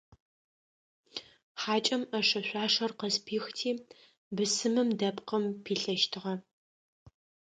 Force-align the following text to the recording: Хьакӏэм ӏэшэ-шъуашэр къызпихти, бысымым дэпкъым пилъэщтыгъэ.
Хьакӏэм 1.61 2.01
ӏэшэ-шъуашэр 2.09 2.91
къызпихти, 2.99 3.69
бысымым 4.35 4.89
дэпкъым 4.99 5.43
пилъэщтыгъэ. 5.63 6.33